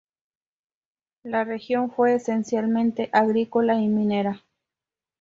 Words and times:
La 1.21 1.43
región 1.43 1.91
fue 1.91 2.15
esencialmente 2.15 3.11
agrícola 3.13 3.75
y 3.79 3.87
minera. 3.87 4.43